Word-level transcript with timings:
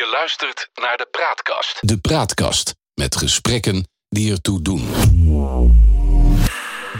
Je 0.00 0.10
luistert 0.12 0.70
naar 0.74 0.96
de 0.96 1.08
Praatkast. 1.10 1.78
De 1.80 1.98
Praatkast 1.98 2.74
met 2.94 3.16
gesprekken 3.16 3.88
die 4.08 4.32
ertoe 4.32 4.62
doen. 4.62 4.82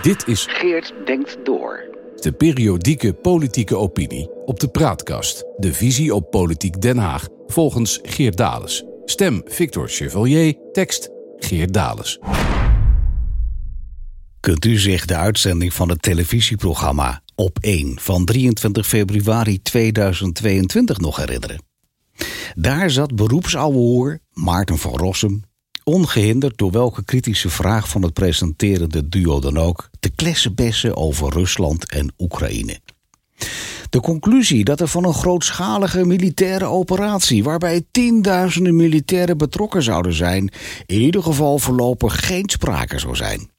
Dit 0.02 0.26
is 0.26 0.46
Geert 0.48 0.92
denkt 1.04 1.36
door. 1.44 1.84
de 2.16 2.32
periodieke 2.32 3.12
politieke 3.12 3.76
opinie 3.76 4.30
op 4.44 4.60
de 4.60 4.68
Praatkast. 4.68 5.44
De 5.56 5.74
visie 5.74 6.14
op 6.14 6.30
politiek 6.30 6.80
Den 6.80 6.98
Haag 6.98 7.28
volgens 7.46 7.98
Geert 8.02 8.36
Dales. 8.36 8.84
Stem 9.04 9.42
Victor 9.44 9.88
Chevalier, 9.88 10.54
tekst 10.72 11.10
Geert 11.36 11.72
Dales. 11.72 12.18
Kunt 14.40 14.64
u 14.64 14.78
zich 14.78 15.04
de 15.04 15.16
uitzending 15.16 15.74
van 15.74 15.88
het 15.88 16.02
televisieprogramma 16.02 17.22
Op 17.34 17.58
1 17.60 18.00
van 18.00 18.24
23 18.24 18.86
februari 18.86 19.62
2022 19.62 20.98
nog 20.98 21.16
herinneren? 21.16 21.69
Daar 22.54 22.90
zat 22.90 23.14
beroepsouwehoer 23.14 24.18
Maarten 24.32 24.78
van 24.78 24.96
Rossum, 24.96 25.42
ongehinderd 25.84 26.58
door 26.58 26.70
welke 26.70 27.04
kritische 27.04 27.50
vraag 27.50 27.88
van 27.88 28.02
het 28.02 28.12
presenterende 28.12 29.08
duo 29.08 29.40
dan 29.40 29.58
ook, 29.58 29.90
te 30.00 30.10
klessenbessen 30.10 30.96
over 30.96 31.32
Rusland 31.32 31.90
en 31.90 32.12
Oekraïne. 32.18 32.80
De 33.90 34.00
conclusie 34.00 34.64
dat 34.64 34.80
er 34.80 34.88
van 34.88 35.04
een 35.04 35.14
grootschalige 35.14 36.04
militaire 36.04 36.64
operatie, 36.64 37.44
waarbij 37.44 37.86
tienduizenden 37.90 38.76
militairen 38.76 39.38
betrokken 39.38 39.82
zouden 39.82 40.12
zijn, 40.12 40.52
in 40.86 41.00
ieder 41.00 41.22
geval 41.22 41.58
voorlopig 41.58 42.26
geen 42.26 42.50
sprake 42.50 42.98
zou 42.98 43.16
zijn 43.16 43.50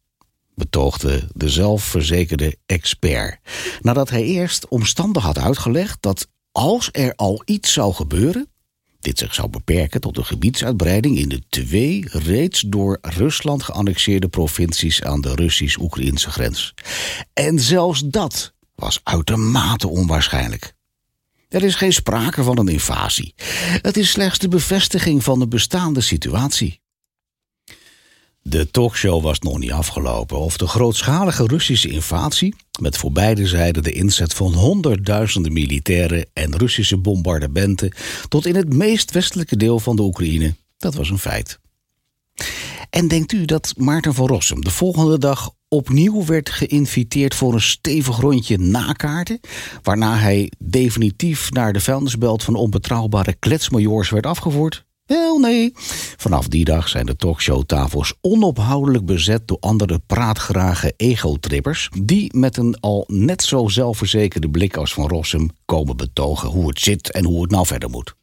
betoogde 0.62 1.30
de 1.34 1.50
zelfverzekerde 1.50 2.56
expert. 2.66 3.40
Nadat 3.80 4.10
hij 4.10 4.24
eerst 4.24 4.68
omstandig 4.68 5.24
had 5.24 5.38
uitgelegd 5.38 5.98
dat 6.00 6.28
als 6.52 6.90
er 6.92 7.14
al 7.16 7.42
iets 7.46 7.74
zou 7.74 7.94
gebeuren, 7.94 8.50
dit 9.02 9.18
zich 9.18 9.34
zou 9.34 9.50
beperken 9.50 10.02
tot 10.02 10.18
een 10.18 10.26
gebiedsuitbreiding 10.26 11.18
in 11.18 11.30
de 11.30 11.42
twee 11.50 12.06
reeds 12.10 12.62
door 12.62 12.98
Rusland 13.02 13.64
geannexeerde 13.64 14.28
provincies 14.28 15.04
aan 15.04 15.22
de 15.22 15.36
Russisch-Oekraïnse 15.36 16.32
grens. 16.32 16.74
En 17.34 17.60
zelfs 17.60 18.02
dat 18.06 18.54
was 18.76 19.00
uitermate 19.04 19.88
onwaarschijnlijk. 19.88 20.74
Er 21.50 21.64
is 21.64 21.76
geen 21.76 21.94
sprake 21.94 22.44
van 22.44 22.58
een 22.58 22.68
invasie. 22.68 23.34
Het 23.82 23.98
is 23.98 24.10
slechts 24.10 24.40
de 24.40 24.48
bevestiging 24.48 25.24
van 25.24 25.40
de 25.40 25.48
bestaande 25.48 26.02
situatie. 26.02 26.82
De 28.44 28.72
talkshow 28.72 29.24
was 29.24 29.40
nog 29.40 29.58
niet 29.58 29.72
afgelopen 29.72 30.38
of 30.38 30.58
de 30.58 30.68
grootschalige 30.68 31.48
Russische 31.48 31.90
invasie, 31.90 32.56
met 32.82 32.98
voor 32.98 33.12
beide 33.12 33.48
zijden 33.48 33.84
de 33.84 33.92
inzet 33.92 34.34
van 34.34 34.54
honderdduizenden 34.54 35.54
militairen 35.54 36.26
en 36.34 36.58
Russische 36.58 36.98
bombardementen 36.98 37.94
tot 38.28 38.46
in 38.46 38.56
het 38.56 38.74
meest 38.74 39.12
westelijke 39.12 39.58
deel 39.58 39.80
van 39.80 39.96
de 39.96 40.02
Oekraïne, 40.02 40.56
dat 40.78 40.96
was 40.96 41.10
een 41.10 41.18
feit. 41.18 41.60
En 42.90 43.08
denkt 43.08 43.32
u 43.32 43.46
dat 43.46 43.74
Maarten 43.78 44.14
van 44.14 44.28
Rossum 44.28 44.64
de 44.64 44.72
volgende 44.72 45.18
dag 45.18 45.54
opnieuw 45.68 46.26
werd 46.26 46.50
geïnviteerd 46.50 47.36
voor 47.36 47.54
een 47.54 47.62
stevig 47.62 48.18
rondje 48.18 48.58
nakaarten, 48.58 49.40
waarna 49.84 50.18
hij 50.18 50.52
definitief 50.60 51.52
naar 51.52 51.74
de 51.74 51.80
vuilnisbelt 51.80 52.44
van 52.44 52.56
onbetrouwbare 52.56 53.34
kletsmajoors 53.34 54.10
werd 54.10 54.26
afgevoerd? 54.26 54.86
Wel 55.12 55.40
nee. 55.40 55.72
Vanaf 56.18 56.48
die 56.48 56.66
dag 56.66 56.90
zijn 56.90 57.06
de 57.06 57.16
talkshowtafels 57.16 58.14
onophoudelijk 58.22 59.06
bezet 59.06 59.48
door 59.48 59.58
andere 59.60 60.00
praatgrage 60.08 60.94
egotrippers... 60.98 61.90
die 62.02 62.38
met 62.38 62.58
een 62.58 62.80
al 62.80 63.04
net 63.08 63.44
zo 63.44 63.68
zelfverzekerde 63.68 64.50
blik 64.50 64.78
als 64.78 64.94
Van 64.94 65.08
Rossum 65.08 65.50
komen 65.66 65.98
betogen 65.98 66.50
hoe 66.50 66.68
het 66.68 66.80
zit 66.80 67.12
en 67.12 67.26
hoe 67.26 67.42
het 67.42 67.52
nou 67.52 67.66
verder 67.66 67.90
moet. 67.90 68.16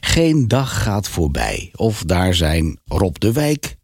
Geen 0.00 0.48
dag 0.48 0.82
gaat 0.82 1.08
voorbij 1.08 1.70
of 1.74 2.02
daar 2.06 2.34
zijn 2.34 2.78
Rob 2.84 3.16
de 3.18 3.32
Wijk, 3.32 3.76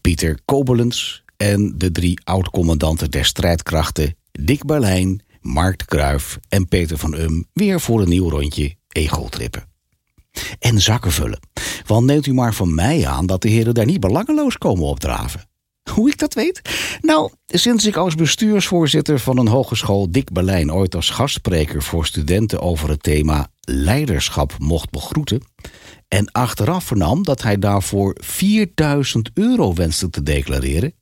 Pieter 0.00 0.38
Kobelens... 0.44 1.22
en 1.36 1.74
de 1.76 1.90
drie 1.90 2.20
oud-commandanten 2.24 3.10
der 3.10 3.24
strijdkrachten 3.24 4.16
Dick 4.32 4.64
Berlijn, 4.64 5.22
Mark 5.40 5.78
de 5.78 5.84
Kruijf 5.84 6.38
en 6.48 6.68
Peter 6.68 6.98
van 6.98 7.14
Um... 7.14 7.46
weer 7.52 7.80
voor 7.80 8.00
een 8.00 8.08
nieuw 8.08 8.30
rondje 8.30 8.74
egotrippen 8.88 9.68
en 10.58 10.80
zakken 10.80 11.12
vullen. 11.12 11.40
Want 11.88 12.06
neemt 12.06 12.26
u 12.26 12.34
maar 12.34 12.54
van 12.54 12.74
mij 12.74 13.06
aan 13.06 13.26
dat 13.26 13.42
de 13.42 13.48
heren 13.48 13.74
daar 13.74 13.86
niet 13.86 14.00
belangeloos 14.00 14.58
komen 14.58 14.84
opdraven. 14.84 15.48
Hoe 15.90 16.10
ik 16.10 16.18
dat 16.18 16.34
weet? 16.34 16.60
Nou, 17.00 17.30
sinds 17.46 17.86
ik 17.86 17.96
als 17.96 18.14
bestuursvoorzitter 18.14 19.18
van 19.18 19.38
een 19.38 19.48
hogeschool 19.48 20.10
Dick 20.10 20.32
Berlijn 20.32 20.72
ooit 20.72 20.94
als 20.94 21.10
gastspreker 21.10 21.82
voor 21.82 22.06
studenten 22.06 22.60
over 22.60 22.88
het 22.88 23.02
thema 23.02 23.50
leiderschap 23.60 24.54
mocht 24.58 24.90
begroeten 24.90 25.42
en 26.08 26.32
achteraf 26.32 26.84
vernam 26.84 27.22
dat 27.22 27.42
hij 27.42 27.58
daarvoor 27.58 28.16
4000 28.20 29.30
euro 29.34 29.74
wenste 29.74 30.10
te 30.10 30.22
declareren, 30.22 30.94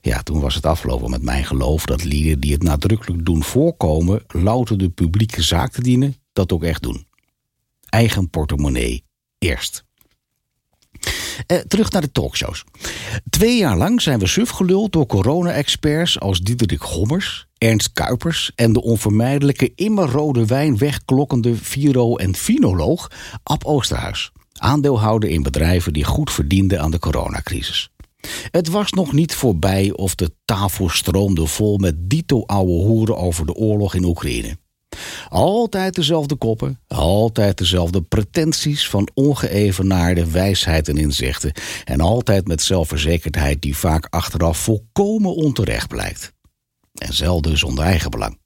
ja, 0.00 0.22
toen 0.22 0.40
was 0.40 0.54
het 0.54 0.66
afgelopen 0.66 1.10
met 1.10 1.22
mijn 1.22 1.44
geloof 1.44 1.84
dat 1.84 2.04
lieden 2.04 2.40
die 2.40 2.52
het 2.52 2.62
nadrukkelijk 2.62 3.24
doen 3.24 3.42
voorkomen 3.42 4.22
louter 4.26 4.78
de 4.78 4.88
publieke 4.88 5.42
zaak 5.42 5.72
te 5.72 5.82
dienen, 5.82 6.16
dat 6.32 6.52
ook 6.52 6.64
echt 6.64 6.82
doen 6.82 7.06
eigen 7.94 8.30
portemonnee 8.30 9.04
eerst. 9.38 9.84
Eh, 11.46 11.58
terug 11.58 11.90
naar 11.90 12.02
de 12.02 12.12
talkshows. 12.12 12.64
Twee 13.30 13.56
jaar 13.56 13.76
lang 13.76 14.02
zijn 14.02 14.18
we 14.18 14.26
suf 14.26 14.50
geluld 14.50 14.92
door 14.92 15.06
corona-experts 15.06 16.20
als 16.20 16.40
Diederik 16.40 16.82
Gommers, 16.82 17.46
Ernst 17.58 17.92
Kuipers 17.92 18.52
en 18.54 18.72
de 18.72 18.82
onvermijdelijke 18.82 19.72
immer 19.74 20.08
rode 20.08 20.46
wijn 20.46 20.78
wegklokkende 20.78 21.54
viro- 21.56 22.16
en 22.16 22.34
finoloog 22.34 23.10
Ab 23.42 23.64
Oosterhuis. 23.64 24.32
Aandeelhouder 24.54 25.30
in 25.30 25.42
bedrijven 25.42 25.92
die 25.92 26.04
goed 26.04 26.32
verdienden 26.32 26.80
aan 26.80 26.90
de 26.90 26.98
coronacrisis. 26.98 27.90
Het 28.50 28.68
was 28.68 28.92
nog 28.92 29.12
niet 29.12 29.34
voorbij 29.34 29.92
of 29.92 30.14
de 30.14 30.34
tafel 30.44 30.88
stroomde 30.88 31.46
vol 31.46 31.78
met 31.78 32.10
dito 32.10 32.42
ouwe 32.42 32.82
hoeren 32.82 33.16
over 33.16 33.46
de 33.46 33.54
oorlog 33.54 33.94
in 33.94 34.04
Oekraïne. 34.04 34.56
Altijd 35.28 35.94
dezelfde 35.94 36.34
koppen, 36.34 36.80
altijd 36.88 37.58
dezelfde 37.58 38.02
pretenties 38.02 38.88
van 38.88 39.08
ongeëvenaarde 39.14 40.30
wijsheid 40.30 40.88
en 40.88 40.96
inzichten. 40.96 41.52
En 41.84 42.00
altijd 42.00 42.46
met 42.46 42.62
zelfverzekerdheid 42.62 43.62
die 43.62 43.76
vaak 43.76 44.06
achteraf 44.10 44.58
volkomen 44.58 45.34
onterecht 45.34 45.88
blijkt. 45.88 46.32
En 46.94 47.14
zelden 47.14 47.58
zonder 47.58 47.84
eigenbelang. 47.84 48.38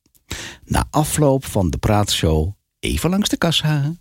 Na 0.64 0.86
afloop 0.90 1.44
van 1.44 1.70
de 1.70 1.78
praatshow 1.78 2.52
even 2.80 3.10
langs 3.10 3.28
de 3.28 3.36
kassa. 3.36 3.94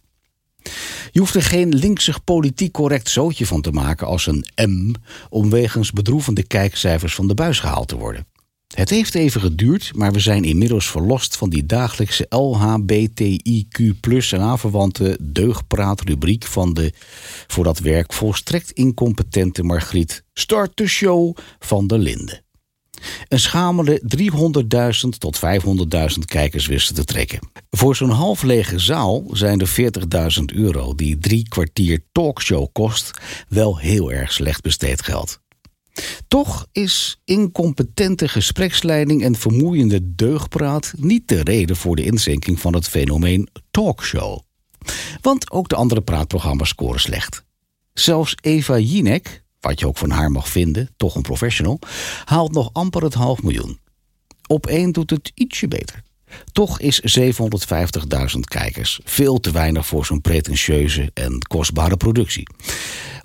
Je 1.11 1.19
hoeft 1.19 1.35
er 1.35 1.43
geen 1.43 1.75
linksig 1.75 2.23
politiek 2.23 2.71
correct 2.71 3.09
zootje 3.09 3.45
van 3.45 3.61
te 3.61 3.71
maken 3.71 4.07
als 4.07 4.27
een 4.27 4.45
M... 4.55 4.93
om 5.29 5.49
wegens 5.49 5.91
bedroevende 5.91 6.43
kijkcijfers 6.43 7.15
van 7.15 7.27
de 7.27 7.33
buis 7.33 7.59
gehaald 7.59 7.87
te 7.87 7.97
worden. 7.97 8.27
Het 8.75 8.89
heeft 8.89 9.15
even 9.15 9.41
geduurd, 9.41 9.91
maar 9.95 10.11
we 10.11 10.19
zijn 10.19 10.43
inmiddels 10.43 10.89
verlost 10.89 11.37
van 11.37 11.49
die 11.49 11.65
dagelijkse 11.65 12.25
LHBTIQ 12.29 13.95
en 14.31 14.41
aanverwante 14.41 15.17
deugdpraatrubriek 15.21 16.45
van 16.45 16.73
de 16.73 16.93
voor 17.47 17.63
dat 17.63 17.79
werk 17.79 18.13
volstrekt 18.13 18.71
incompetente 18.71 19.63
Margriet 19.63 20.23
Start 20.33 20.77
de 20.77 20.87
Show 20.87 21.37
van 21.59 21.87
der 21.87 21.99
Linde. 21.99 22.41
Een 23.27 23.39
schamele 23.39 24.01
300.000 25.03 25.09
tot 25.17 25.39
500.000 25.39 26.19
kijkers 26.25 26.67
wisten 26.67 26.95
te 26.95 27.03
trekken. 27.03 27.39
Voor 27.69 27.95
zo'n 27.95 28.09
half 28.09 28.43
lege 28.43 28.79
zaal 28.79 29.23
zijn 29.31 29.57
de 29.57 29.91
40.000 30.39 30.43
euro 30.55 30.95
die 30.95 31.17
drie 31.17 31.47
kwartier 31.47 32.03
talkshow 32.11 32.67
kost 32.71 33.11
wel 33.49 33.77
heel 33.77 34.11
erg 34.11 34.31
slecht 34.31 34.61
besteed 34.61 35.01
geld. 35.01 35.39
Toch 36.27 36.67
is 36.71 37.21
incompetente 37.25 38.27
gespreksleiding 38.27 39.23
en 39.23 39.35
vermoeiende 39.35 40.15
deugpraat 40.15 40.93
niet 40.97 41.27
de 41.27 41.43
reden 41.43 41.75
voor 41.75 41.95
de 41.95 42.03
inzinking 42.03 42.59
van 42.59 42.73
het 42.73 42.87
fenomeen 42.87 43.47
talkshow. 43.71 44.39
Want 45.21 45.51
ook 45.51 45.69
de 45.69 45.75
andere 45.75 46.01
praatprogramma's 46.01 46.69
scoren 46.69 46.99
slecht. 46.99 47.45
Zelfs 47.93 48.35
Eva 48.41 48.77
Jinek, 48.79 49.43
wat 49.59 49.79
je 49.79 49.87
ook 49.87 49.97
van 49.97 50.09
haar 50.09 50.31
mag 50.31 50.49
vinden, 50.49 50.89
toch 50.97 51.15
een 51.15 51.21
professional, 51.21 51.79
haalt 52.25 52.51
nog 52.51 52.69
amper 52.73 53.03
het 53.03 53.13
half 53.13 53.41
miljoen. 53.41 53.79
Op 54.47 54.67
één 54.67 54.91
doet 54.91 55.09
het 55.09 55.31
ietsje 55.33 55.67
beter. 55.67 56.03
Toch 56.51 56.79
is 56.79 57.19
750.000 57.19 58.39
kijkers 58.39 58.99
veel 59.03 59.39
te 59.39 59.51
weinig 59.51 59.85
voor 59.87 60.05
zo'n 60.05 60.21
pretentieuze 60.21 61.11
en 61.13 61.39
kostbare 61.47 61.97
productie. 61.97 62.47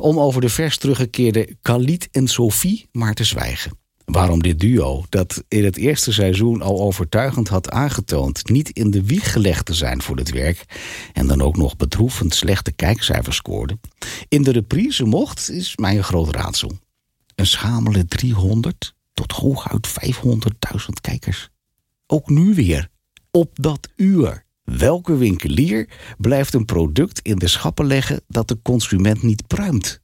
Om 0.03 0.21
over 0.21 0.41
de 0.41 0.49
vers 0.49 0.79
teruggekeerde 0.79 1.57
Khalid 1.63 2.09
en 2.11 2.29
Sophie 2.29 2.89
maar 2.93 3.15
te 3.15 3.25
zwijgen. 3.25 3.79
Waarom 4.05 4.43
dit 4.43 4.61
duo, 4.61 5.05
dat 5.09 5.45
in 5.49 5.65
het 5.65 5.77
eerste 5.77 6.13
seizoen 6.13 6.63
al 6.63 6.81
overtuigend 6.81 7.49
had 7.49 7.71
aangetoond 7.71 8.49
niet 8.49 8.71
in 8.71 8.91
de 8.91 9.05
wieg 9.05 9.33
gelegd 9.33 9.67
te 9.67 9.75
zijn 9.75 10.03
voor 10.03 10.17
dit 10.17 10.31
werk 10.31 10.65
en 11.13 11.27
dan 11.27 11.43
ook 11.43 11.57
nog 11.57 11.77
bedroevend 11.77 12.35
slechte 12.35 12.73
kijkcijfers 12.73 13.37
scoorde, 13.37 13.79
in 14.29 14.43
de 14.43 14.53
reprise 14.53 15.05
mocht, 15.05 15.51
is 15.51 15.77
mij 15.77 15.97
een 15.97 16.05
groot 16.05 16.35
raadsel. 16.35 16.73
Een 17.35 17.47
schamele 17.47 18.05
300 18.05 18.95
tot 19.15 19.33
hooguit 19.33 19.89
500.000 19.89 20.89
kijkers. 21.01 21.49
Ook 22.07 22.29
nu 22.29 22.55
weer 22.55 22.89
op 23.31 23.51
dat 23.53 23.89
uur. 23.97 24.45
Welke 24.79 25.17
winkelier 25.17 25.89
blijft 26.19 26.55
een 26.55 26.65
product 26.65 27.21
in 27.23 27.37
de 27.37 27.49
schappen 27.49 27.87
leggen 27.87 28.21
dat 28.29 28.49
de 28.49 28.59
consument 28.63 29.23
niet 29.23 29.47
pruimt? 29.47 30.01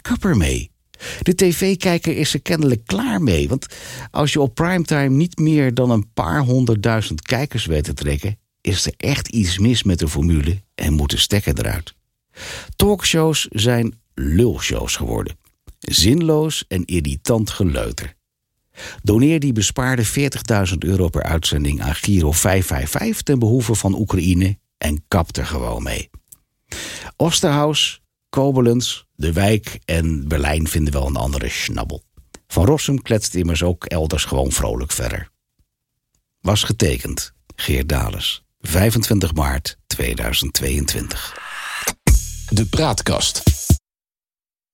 Kapper 0.00 0.36
mee. 0.36 0.70
De 1.22 1.34
tv-kijker 1.34 2.16
is 2.16 2.34
er 2.34 2.42
kennelijk 2.42 2.84
klaar 2.84 3.22
mee. 3.22 3.48
Want 3.48 3.66
als 4.10 4.32
je 4.32 4.40
op 4.40 4.54
primetime 4.54 5.08
niet 5.08 5.38
meer 5.38 5.74
dan 5.74 5.90
een 5.90 6.12
paar 6.12 6.40
honderdduizend 6.40 7.22
kijkers 7.22 7.66
weet 7.66 7.84
te 7.84 7.94
trekken, 7.94 8.38
is 8.60 8.86
er 8.86 8.94
echt 8.96 9.28
iets 9.28 9.58
mis 9.58 9.82
met 9.82 9.98
de 9.98 10.08
formule 10.08 10.62
en 10.74 10.92
moet 10.92 11.10
de 11.10 11.18
stekker 11.18 11.58
eruit. 11.58 11.94
Talkshows 12.76 13.46
zijn 13.50 14.00
lulshows 14.14 14.96
geworden. 14.96 15.36
Zinloos 15.78 16.64
en 16.68 16.84
irritant 16.84 17.50
geleuter. 17.50 18.15
Doneer 19.02 19.40
die 19.40 19.52
bespaarde 19.52 20.06
40.000 20.06 20.78
euro 20.78 21.08
per 21.08 21.22
uitzending 21.22 21.82
aan 21.82 21.94
Giro 21.94 22.32
555 22.32 23.22
ten 23.22 23.38
behoeve 23.38 23.74
van 23.74 23.94
Oekraïne 23.94 24.58
en 24.78 25.04
kap 25.08 25.36
er 25.36 25.46
gewoon 25.46 25.82
mee. 25.82 26.10
Osterhaus, 27.16 28.02
Koblenz, 28.28 29.04
De 29.14 29.32
Wijk 29.32 29.78
en 29.84 30.28
Berlijn 30.28 30.68
vinden 30.68 30.92
wel 30.92 31.06
een 31.06 31.16
andere 31.16 31.48
schnabbel. 31.48 32.02
Van 32.46 32.64
Rossum 32.64 33.02
kletst 33.02 33.34
immers 33.34 33.62
ook 33.62 33.84
elders 33.84 34.24
gewoon 34.24 34.52
vrolijk 34.52 34.92
verder. 34.92 35.30
Was 36.40 36.62
getekend, 36.62 37.32
Geert 37.56 37.88
Dales, 37.88 38.44
25 38.60 39.34
maart 39.34 39.78
2022. 39.86 41.38
De 42.48 42.66
Praatkast. 42.66 43.55